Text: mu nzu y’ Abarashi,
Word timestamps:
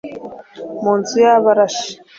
mu 0.81 0.91
nzu 0.99 1.15
y’ 1.25 1.27
Abarashi, 1.35 1.89